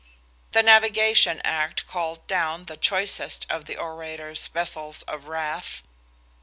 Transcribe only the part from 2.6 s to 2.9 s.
the